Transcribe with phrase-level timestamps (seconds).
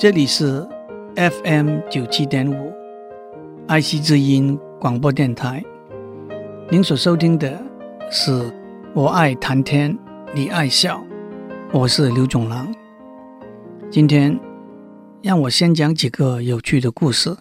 [0.00, 0.66] 这里是
[1.14, 2.72] FM 九七点五
[3.68, 5.62] 爱惜之音广播电台。
[6.70, 7.62] 您所收听的
[8.10, 8.50] 是
[8.94, 9.94] 我爱谈天，
[10.34, 11.04] 你爱笑，
[11.70, 12.74] 我是刘总郎。
[13.90, 14.40] 今天
[15.22, 17.36] 让我先讲几个有趣的故事。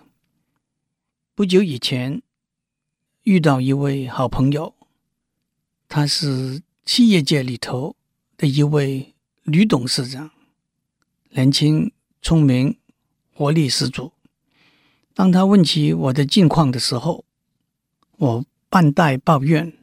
[1.36, 2.21] 不久以前
[3.23, 4.73] 遇到一位好朋友，
[5.88, 7.96] 他是企业界里头
[8.36, 9.16] 的一位
[9.46, 10.32] 女董事长，
[11.29, 11.89] 年轻。
[12.21, 12.78] 聪明，
[13.33, 14.11] 活力十足。
[15.14, 17.23] 当他问起我的近况的时候，
[18.18, 19.73] 我半带抱怨，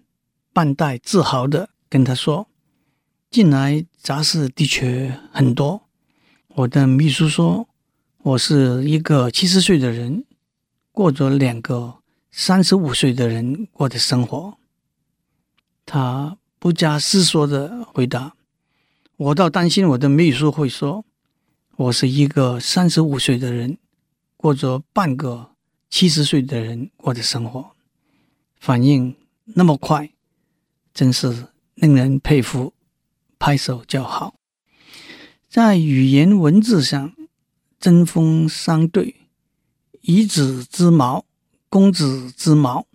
[0.52, 2.48] 半带自豪的跟他说
[3.30, 5.88] ：“近来杂事的确很多。
[6.48, 7.68] 我的秘书说，
[8.18, 10.24] 我是一个七十岁的人，
[10.92, 14.58] 过着两个三十五岁的人过的生活。”
[15.86, 18.34] 他不假思索的回答
[19.16, 21.04] ：“我倒担心我的秘书会说。”
[21.78, 23.76] 我是一个三十五岁的人，
[24.38, 25.50] 过着半个
[25.90, 27.72] 七十岁的人过的生活，
[28.58, 30.10] 反应那么快，
[30.94, 32.72] 真是令人佩服，
[33.38, 34.36] 拍手叫好。
[35.50, 37.12] 在语言文字上
[37.78, 39.14] 针锋相对，
[40.00, 41.26] 以子之矛
[41.68, 42.86] 攻子之矛，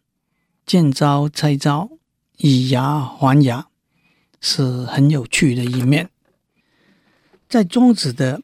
[0.65, 1.91] 见招拆招，
[2.37, 3.67] 以牙还牙，
[4.39, 6.09] 是很有趣的一面。
[7.47, 8.41] 在庄子的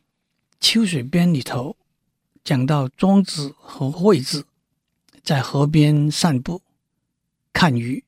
[0.59, 1.77] 秋水边里头
[2.44, 4.47] 讲到庄子和惠子
[5.23, 6.61] 在河边散步
[7.53, 8.03] 看鱼，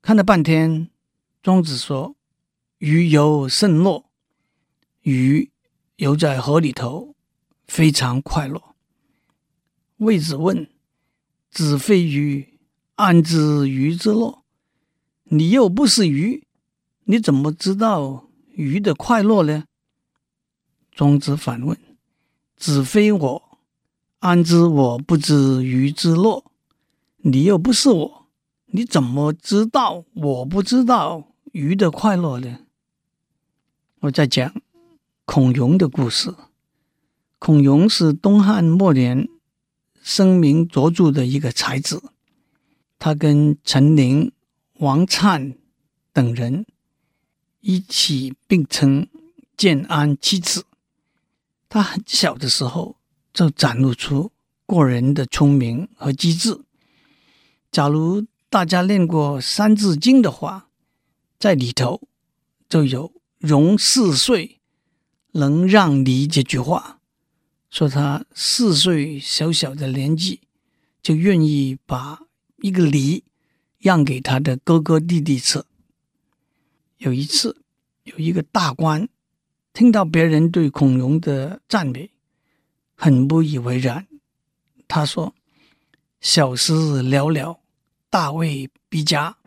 [0.00, 0.88] 看了半天，
[1.42, 2.16] 庄子说
[2.78, 4.04] ：“鱼游甚乐，
[5.02, 5.50] 鱼
[5.96, 7.14] 游在河里头
[7.66, 8.74] 非常快乐。”
[9.98, 10.68] 惠子问
[11.50, 12.58] ：“子非鱼，
[12.96, 14.42] 安知鱼之乐？
[15.24, 16.46] 你又不是鱼，
[17.04, 19.64] 你怎么知道鱼的快乐呢？”
[20.94, 21.76] 庄子反问
[22.56, 23.58] ：“子非我，
[24.18, 26.44] 安知我不知鱼之乐？
[27.16, 28.26] 你又不是我，
[28.66, 32.60] 你怎么知道我不知道鱼的快乐呢？”
[34.00, 34.54] 我在讲
[35.24, 36.34] 孔融的故事。
[37.38, 39.28] 孔融是东汉末年
[40.02, 42.02] 声名卓著的一个才子，
[42.98, 44.30] 他跟陈琳、
[44.74, 45.56] 王粲
[46.12, 46.66] 等人
[47.60, 49.08] 一起并称
[49.56, 50.66] 建安七子。
[51.72, 52.98] 他很小的时候
[53.32, 54.30] 就展露出
[54.66, 56.60] 过人的聪明和机智。
[57.70, 60.68] 假如大家练过《三字经》的话，
[61.38, 62.02] 在里头
[62.68, 64.60] 就有“融四岁
[65.30, 67.00] 能让梨”这句话，
[67.70, 70.40] 说他四岁小小的年纪
[71.02, 72.20] 就愿意把
[72.58, 73.24] 一个梨
[73.78, 75.64] 让给他的哥哥弟弟吃。
[76.98, 77.62] 有一次，
[78.04, 79.08] 有一个大官。
[79.72, 82.10] 听到别人对孔融的赞美，
[82.94, 84.06] 很不以为然。
[84.86, 85.34] 他说
[86.20, 87.58] ：“小师寥寥，
[88.10, 89.38] 大未必佳。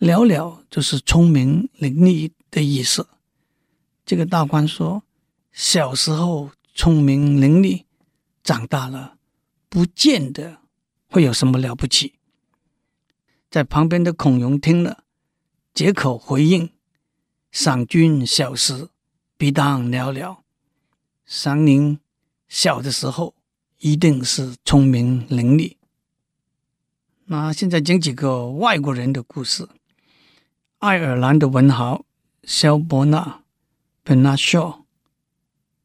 [0.00, 3.08] 寥寥就是聪明伶俐的意思。”
[4.04, 5.04] 这个大官说
[5.52, 7.84] ：“小时候聪明伶俐，
[8.42, 9.18] 长大了
[9.68, 10.58] 不见得
[11.08, 12.14] 会有什么了不起。”
[13.48, 15.04] 在旁边的孔融听了，
[15.72, 16.72] 接口回应
[17.52, 18.88] ：“赏君小时。”
[19.38, 20.38] 必当寥寥，
[21.24, 22.00] 赏您
[22.48, 23.36] 小的时候
[23.78, 25.76] 一定是聪明伶俐。
[27.26, 29.68] 那现在讲几个外国人的故事。
[30.78, 32.04] 爱尔兰的文豪
[32.42, 33.42] 萧伯纳
[34.02, 34.84] 本纳肖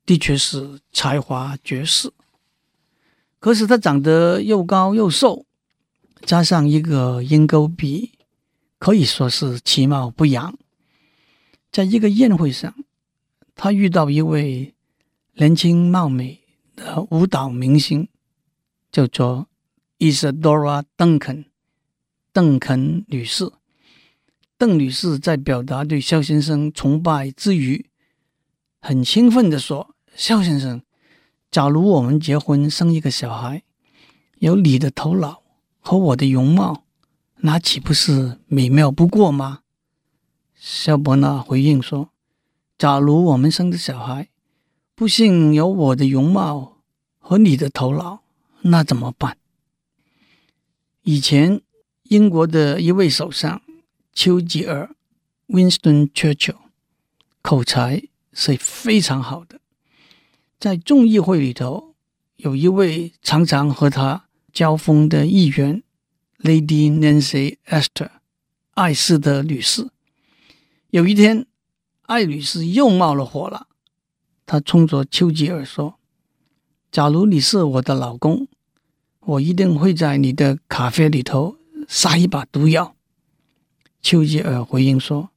[0.06, 2.12] 的确是才华绝世，
[3.40, 5.46] 可是他长得又高又瘦，
[6.26, 8.14] 加上一个鹰钩鼻，
[8.80, 10.58] 可以说是其貌不扬。
[11.72, 12.74] 在一个宴会上，
[13.56, 14.74] 他遇到一位
[15.36, 16.42] 年轻貌美
[16.76, 18.08] 的舞蹈明星，
[18.92, 19.48] 叫做
[20.00, 21.46] Isadora Duncan，
[22.32, 23.52] 邓肯女士。
[24.58, 27.90] 邓女士在表达对肖先生崇拜之余，
[28.80, 30.82] 很兴奋地说：“肖先生，
[31.52, 33.64] 假如我们结婚生一个小孩，
[34.40, 35.44] 有你的头脑
[35.80, 36.86] 和我的容貌，
[37.38, 39.62] 那岂不是美妙不过吗？”
[40.56, 42.13] 萧伯纳回应说。
[42.78, 44.28] 假如我们生的小孩
[44.94, 46.82] 不幸有我的容貌
[47.20, 48.24] 和你的头脑，
[48.62, 49.38] 那怎么办？
[51.04, 51.62] 以前
[52.04, 53.62] 英国的一位首相
[54.14, 54.96] 丘吉尔
[55.48, 56.58] （Winston Churchill）
[57.42, 58.04] 口才
[58.34, 59.62] 是非常好的，
[60.60, 61.96] 在众议会里头
[62.38, 65.84] 有一位常常和他交锋的议员
[66.40, 68.10] Lady Nancy Astor
[68.72, 69.90] 艾斯的女士。
[70.90, 71.46] 有一天。
[72.14, 73.66] 艾女士又冒了火了，
[74.46, 75.96] 她冲着丘吉尔说
[76.94, 78.48] ：“假如你是我的老公，
[79.22, 81.58] 我一定会在你的咖啡里头
[81.88, 82.96] 撒一把毒药。”
[84.00, 85.32] 丘吉尔回应说：“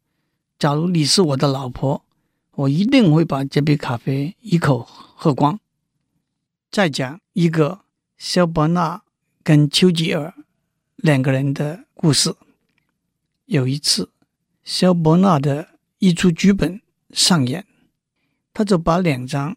[0.61, 2.05] 假如你是我的老婆，
[2.57, 5.59] 我一定会把这杯咖啡一口喝光。”
[6.71, 7.81] 再讲一个
[8.19, 9.03] 萧伯纳
[9.43, 10.35] 跟丘吉尔
[10.97, 12.37] 两个人的故事。
[13.47, 14.11] 有一次，
[14.63, 17.67] 萧伯纳的一出剧本上演，
[18.53, 19.57] 他就把两张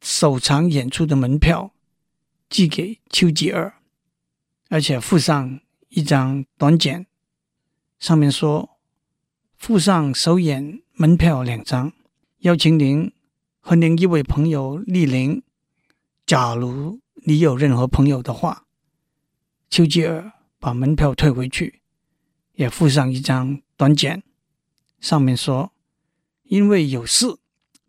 [0.00, 1.72] 首场演出的门票
[2.48, 3.74] 寄给丘吉尔，
[4.68, 7.06] 而且附上一张短简。
[7.98, 8.78] 上面说，
[9.56, 11.92] 附上首演门票两张，
[12.40, 13.12] 邀请您
[13.60, 15.42] 和您一位朋友莅临。
[16.26, 18.66] 假如你有任何朋友的话，
[19.70, 21.82] 丘吉尔把门票退回去，
[22.54, 24.22] 也附上一张短简，
[25.04, 25.70] 上面说，
[26.44, 27.36] 因为有事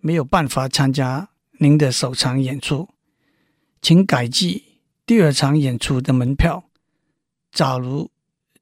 [0.02, 1.30] 没有办法参加
[1.60, 2.90] 您的首场演出，
[3.82, 6.70] 请改寄第二场演出的门票。
[7.54, 8.12] 假如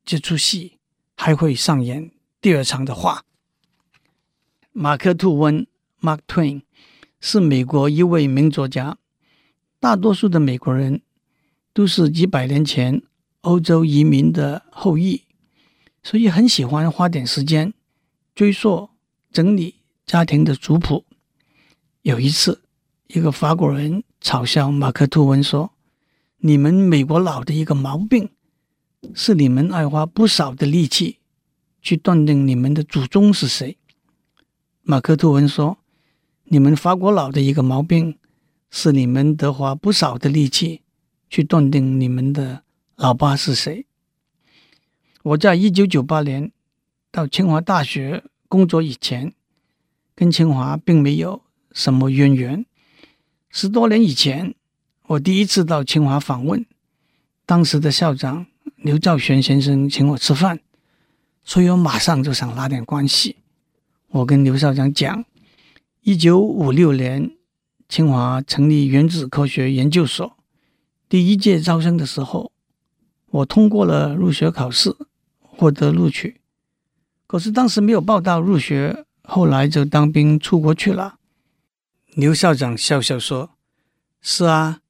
[0.06, 0.78] 这出戏。
[1.16, 2.12] 还会上演
[2.42, 3.24] 第二场的话。
[4.74, 5.66] 马克·吐温
[6.02, 6.64] （Mark Twain）
[7.22, 8.98] 是美国一位名作家。
[9.80, 11.02] 大多数的美国人
[11.72, 13.04] 都是几百年前
[13.42, 15.24] 欧洲移民的后裔，
[16.02, 17.74] 所以很喜欢花点时间
[18.35, 18.89] 追溯、
[19.31, 19.75] 整理
[20.06, 21.06] 家庭的族谱。
[22.01, 22.63] 有一次，
[23.07, 25.74] 一个法国人嘲笑马克·吐温说
[26.39, 28.30] ：“你们美国佬的一个毛病。”
[29.13, 31.19] 是你们爱花不少的力气
[31.81, 33.77] 去断定你们的祖宗是谁。
[34.81, 35.77] 马克吐温说
[36.47, 38.18] ：“你们法国佬的一个毛病
[38.71, 40.83] 是你们得花不少的力气
[41.30, 42.63] 去断定你们的
[42.95, 43.85] 老爸是谁。”
[45.24, 46.53] 我在一九九八年
[47.13, 49.36] 到清华大学工作以前，
[50.15, 52.65] 跟清华并没有什么渊源。
[53.51, 54.56] 十多年以前，
[55.04, 56.65] 我第一次到清华访问，
[57.45, 58.48] 当时的校长。
[58.77, 60.60] 刘兆玄先生请我吃饭，
[61.44, 63.38] 所以我马上就想拉点关系。
[64.09, 65.24] 我跟刘校长讲，
[66.01, 67.31] 一九五六年
[67.88, 70.36] 清华成立原子科学研究所，
[71.07, 72.51] 第一届招生的时候，
[73.30, 74.94] 我通过了入学考试，
[75.39, 76.42] 获得录取。
[77.33, 81.18] 可是当时没有报到入学，后来就当兵出国去了。
[82.13, 83.57] 刘校长笑笑说
[84.21, 84.81] ：“是啊，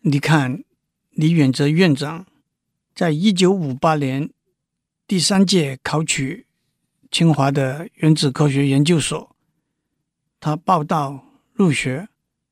[0.00, 0.64] 你看，
[1.10, 2.26] 李远哲院长。”
[2.96, 4.28] 在一九五八年
[5.06, 6.48] 第三届考取
[7.12, 9.36] 清华的原子科学研究所，
[10.40, 12.08] 他报到入学，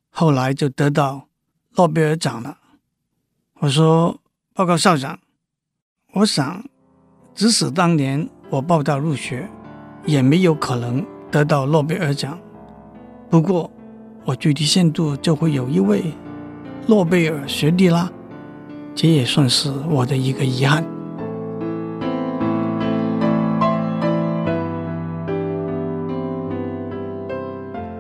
[0.09, 1.29] 后来就得到
[1.71, 2.59] 诺贝尔奖了。
[3.55, 4.21] 我说
[4.55, 5.19] ：“报告校长，
[6.13, 6.65] 我想，
[7.35, 9.49] 即使当年我报到入学，
[10.05, 12.39] 也没有可能得到诺贝尔奖。
[13.29, 13.71] 不过，
[14.25, 16.05] 我最低限度就会有一位
[16.87, 18.11] 诺贝尔学弟啦。”
[18.95, 20.83] 这也算是我的一个遗憾。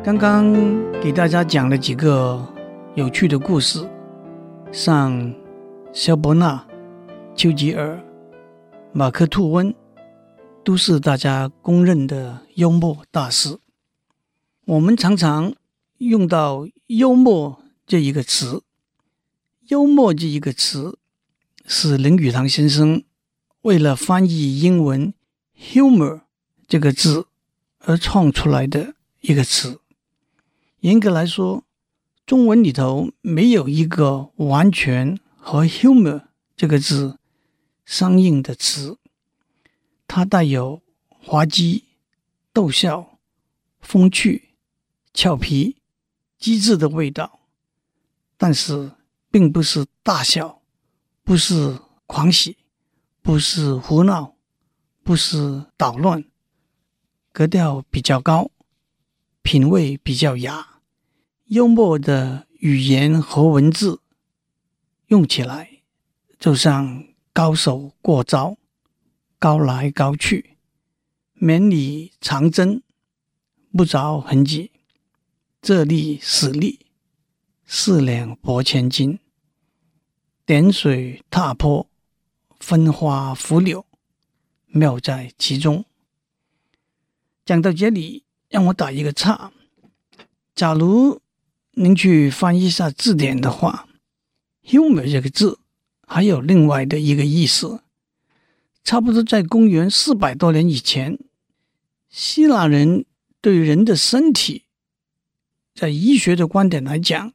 [0.02, 0.54] 刚刚
[1.02, 2.40] 给大家讲了几个
[2.94, 3.84] 有趣的故事，
[4.70, 5.34] 像
[5.92, 6.64] 萧伯纳、
[7.34, 7.98] 丘吉尔、
[8.92, 9.74] 马克吐温，
[10.66, 13.60] 都是大家公认的幽默大师。
[14.64, 15.54] 我们常常
[15.98, 18.64] 用到“幽默”这一个词。
[19.68, 20.98] 幽默这一个词，
[21.66, 23.04] 是林语堂先生
[23.62, 25.14] 为了翻译英文
[25.56, 26.22] “humor”
[26.66, 27.28] 这个字
[27.78, 29.78] 而创出来的一个词。
[30.80, 31.62] 严格来说，
[32.26, 36.22] 中文里头没有一个完全和 “humor”
[36.56, 37.20] 这个字
[37.84, 38.98] 相应的词，
[40.06, 41.84] 它带有滑稽、
[42.52, 43.18] 逗笑、
[43.80, 44.50] 风趣、
[45.12, 45.76] 俏皮、
[46.38, 47.40] 机智的味道，
[48.36, 48.92] 但是。
[49.28, 50.62] 并不是大笑，
[51.22, 52.56] 不是狂喜，
[53.20, 54.34] 不是胡闹，
[55.02, 56.24] 不是捣乱，
[57.32, 58.50] 格调比较高，
[59.42, 60.80] 品味比较雅，
[61.46, 64.00] 幽默的语言和文字
[65.08, 65.82] 用起来
[66.38, 68.56] 就像高手过招，
[69.38, 70.56] 高来高去，
[71.34, 72.82] 绵里藏针，
[73.76, 74.70] 不着痕迹，
[75.60, 76.86] 这里使力，
[77.66, 79.18] 四两拨千斤。
[80.46, 81.86] 点水踏坡，
[82.58, 83.84] 分花拂柳，
[84.68, 85.84] 妙在其中。
[87.44, 89.52] 讲到这里，让我打一个岔。
[90.54, 91.20] 假如
[91.72, 93.86] 您去翻译一下字典的话
[94.64, 95.58] ，“humor” 这个字
[96.06, 97.82] 还有另外的一个意思。
[98.86, 101.18] 差不多在公元四百多年以前，
[102.08, 103.04] 希腊人
[103.40, 104.62] 对人的身体
[105.74, 107.32] 在医学的观点来讲，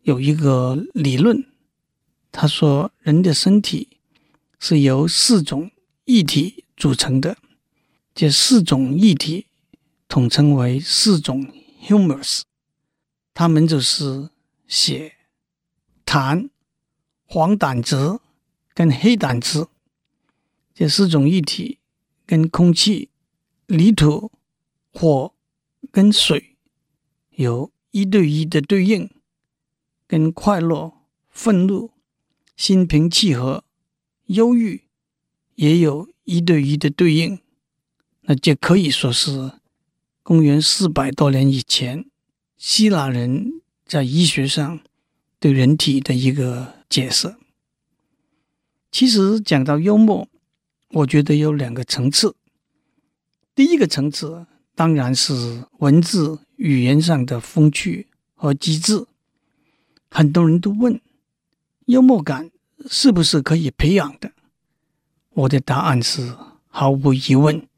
[0.00, 1.44] 有一个理论，
[2.32, 3.98] 他说人的身体
[4.58, 5.70] 是由四种
[6.06, 7.36] 液体组成的，
[8.14, 9.48] 这四种液体
[10.08, 11.46] 统称为四种
[11.82, 12.40] humors，
[13.34, 14.30] 它们就是
[14.66, 15.12] 血、
[16.06, 16.48] 痰、
[17.26, 18.18] 黄胆汁
[18.72, 19.66] 跟黑胆汁。
[20.80, 21.78] 这四种液体
[22.24, 23.10] 跟空气、
[23.66, 24.32] 泥土、
[24.90, 25.34] 火
[25.92, 26.56] 跟水
[27.32, 29.10] 有一对一的对应，
[30.06, 30.94] 跟快乐、
[31.28, 31.90] 愤怒、
[32.56, 33.62] 心平气和、
[34.28, 34.84] 忧郁
[35.56, 37.38] 也有一对一的对应。
[38.22, 39.52] 那这可以说是
[40.22, 42.06] 公元四百多年以前
[42.56, 44.80] 希腊人在医学上
[45.38, 47.36] 对人体的一个解释。
[48.90, 50.26] 其实讲到幽默，
[50.92, 52.34] 我觉得有两个层次。
[53.54, 59.06] 第一个层次当然是文字语言上的风趣和机智。
[60.10, 61.00] 很多人都问，
[61.86, 62.50] 幽默感
[62.88, 64.32] 是不是可以培养的？
[65.30, 66.34] 我的答案是
[66.66, 67.68] 毫无疑问，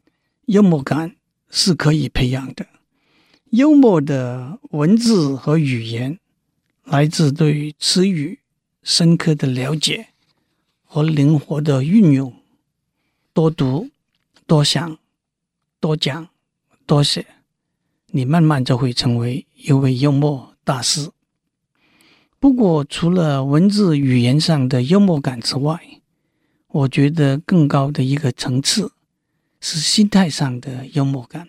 [0.47, 1.17] 幽默感
[1.51, 2.67] 是可以培养的。
[3.51, 6.19] 幽默的文字和语言
[6.85, 8.39] 来自对词语
[8.83, 10.09] 深刻的了解
[10.85, 12.42] 和灵活的运用。
[13.33, 13.91] 多读，
[14.47, 14.99] 多想。
[15.81, 16.29] 多讲
[16.87, 17.27] 多写，
[18.13, 21.11] 你慢慢就会成为一位幽默大师。
[22.39, 26.01] 不过，除了文字语言上的幽默感之外，
[26.69, 28.93] 我觉得更高的一个层次
[29.61, 31.49] 是心态上的幽默感。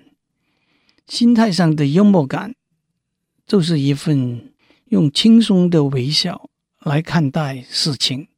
[1.05, 2.55] 心态上的幽默感，
[3.45, 4.51] 就是一份
[4.85, 6.49] 用轻松的微笑
[6.79, 8.29] 来看待事情、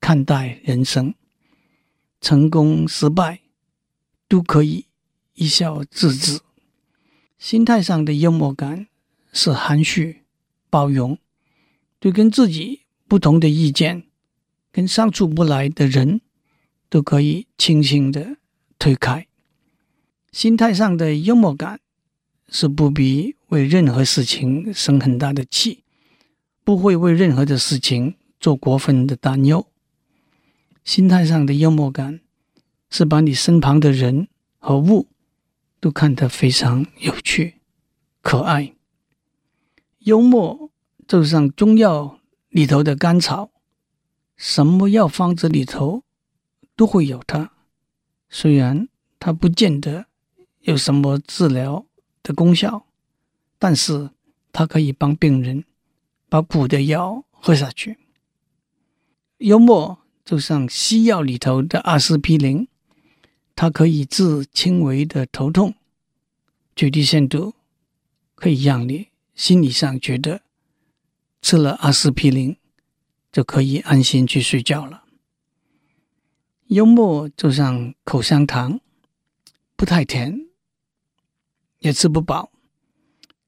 [0.00, 1.12] 看待人生，
[2.22, 3.40] 成功失败
[4.26, 4.86] 都可以。
[5.34, 6.40] 一笑置之，
[7.38, 8.86] 心态上的幽默感
[9.32, 10.24] 是含蓄、
[10.68, 11.18] 包容，
[11.98, 14.04] 对跟自己不同的意见、
[14.70, 16.20] 跟相处不来的人，
[16.90, 18.36] 都可以轻轻的
[18.78, 19.26] 推开。
[20.30, 21.80] 心态上的幽默感
[22.50, 25.82] 是不必为任何事情生很大的气，
[26.62, 29.66] 不会为任何的事情做过分的担忧。
[30.84, 32.20] 心态上的幽默感
[32.90, 35.08] 是把你身旁的人和物。
[35.80, 37.56] 都看得非常有趣、
[38.20, 38.76] 可爱。
[39.98, 40.70] 幽默
[41.08, 42.20] 就像中药
[42.50, 43.50] 里头的甘草，
[44.36, 46.04] 什么药方子里头
[46.76, 47.50] 都会有它。
[48.30, 50.06] 虽然它不见得
[50.60, 51.84] 有什么治疗
[52.22, 52.86] 的功效，
[53.58, 54.10] 但是
[54.52, 55.64] 它可以帮病人
[56.28, 57.98] 把苦的药喝下去。
[59.38, 62.68] 幽默就像西药里头的阿司匹林。
[63.54, 65.74] 它可以治轻微的头痛，
[66.74, 67.54] 最低限度
[68.34, 70.40] 可以让你心理上觉得
[71.42, 72.56] 吃了阿司匹林
[73.30, 75.04] 就可以安心去睡觉了。
[76.68, 78.80] 幽默就像口香糖，
[79.76, 80.46] 不太甜，
[81.80, 82.50] 也吃不饱，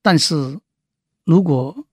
[0.02, 0.60] 但是
[1.24, 1.86] 如果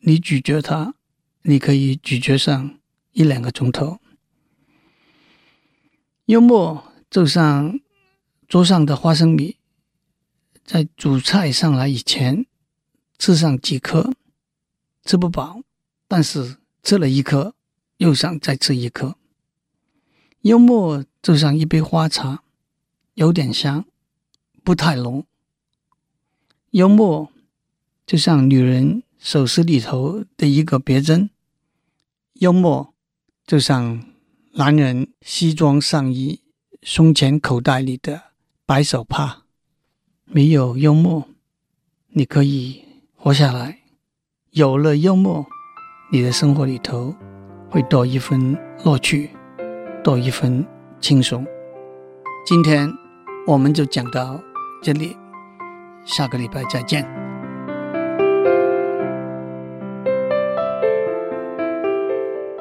[0.00, 0.94] 你咀嚼它，
[1.42, 2.78] 你可以咀嚼上
[3.12, 3.98] 一两个钟头。
[6.26, 6.92] 幽默。
[7.10, 7.78] 就像
[8.48, 9.58] 桌上的花生米，
[10.64, 12.44] 在主菜上来以前
[13.16, 14.12] 吃上几颗，
[15.04, 15.60] 吃不饱，
[16.08, 17.54] 但是吃了一颗
[17.98, 19.16] 又想再吃一颗。
[20.40, 22.42] 幽默就像一杯花茶，
[23.14, 23.84] 有点香，
[24.64, 25.24] 不太浓。
[26.70, 27.30] 幽默
[28.04, 31.30] 就像女人首饰里头的一个别针。
[32.32, 32.92] 幽默
[33.46, 34.04] 就像
[34.56, 36.40] 男人西装上衣。
[36.82, 38.20] 胸前口袋里的
[38.66, 39.44] 白手帕，
[40.26, 41.26] 没有幽默，
[42.10, 42.84] 你可以
[43.16, 43.78] 活下来；
[44.50, 45.46] 有了幽默，
[46.12, 47.14] 你的生活里头
[47.70, 49.30] 会多一分乐趣，
[50.04, 50.62] 多一分
[51.00, 51.46] 轻松。
[52.44, 52.86] 今天
[53.46, 54.38] 我们就讲到
[54.82, 55.16] 这里，
[56.04, 57.23] 下个礼拜再见。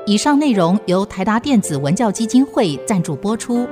[0.06, 3.66] 以上内容由台达电子文教基金会赞助播出。